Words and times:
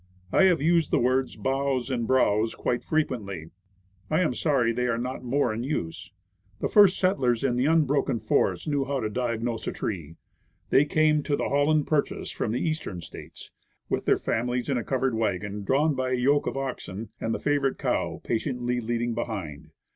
I 0.33 0.45
have 0.45 0.63
used 0.63 0.89
the 0.89 0.97
words 0.97 1.35
"boughs" 1.35 1.91
and 1.91 2.07
"browse" 2.07 2.55
quite 2.55 2.83
frequently 2.83 3.51
I 4.09 4.21
am 4.21 4.33
sorry 4.33 4.73
they 4.73 4.87
are 4.87 4.97
not 4.97 5.23
more 5.23 5.53
in 5.53 5.61
use. 5.61 6.09
The 6.59 6.67
first 6.69 6.97
settlers 6.97 7.43
in 7.43 7.55
the 7.55 7.67
unbroken 7.67 8.17
Browse. 8.17 8.65
147 8.65 8.65
forest 8.65 8.67
knew 8.67 8.85
how 8.85 8.99
to 9.01 9.11
diagnose 9.13 9.67
a 9.67 9.71
tree. 9.71 10.15
They 10.71 10.85
came 10.85 11.21
to 11.21 11.35
the 11.35 11.49
"Holland 11.49 11.85
Purchase" 11.85 12.31
from 12.31 12.51
the 12.51 12.67
Eastern 12.67 13.01
States, 13.01 13.51
with 13.89 14.05
their 14.05 14.17
families, 14.17 14.71
in 14.71 14.77
a 14.79 14.83
covered 14.83 15.13
wagon, 15.13 15.63
drawn 15.63 15.93
by 15.93 16.09
a 16.13 16.15
yoke 16.15 16.47
of 16.47 16.57
oxen, 16.57 17.09
and 17.19 17.31
the 17.31 17.37
favorite 17.37 17.77
cow 17.77 18.21
patiently 18.23 18.79
leading 18.81 19.13
behind. 19.13 19.69